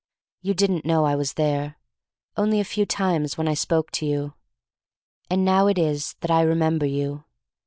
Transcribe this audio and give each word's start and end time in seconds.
You 0.41 0.55
didn't 0.55 0.83
know 0.83 1.05
I 1.05 1.15
was 1.15 1.33
there— 1.33 1.77
only 2.35 2.59
a 2.59 2.63
few 2.63 2.87
times 2.87 3.37
when 3.37 3.47
I 3.47 3.53
spoke 3.53 3.91
to 3.91 4.05
you. 4.07 4.33
"And 5.29 5.45
now 5.45 5.67
it 5.67 5.77
is 5.77 6.15
that 6.21 6.31
I 6.31 6.41
remember 6.41 6.87
you. 6.87 7.25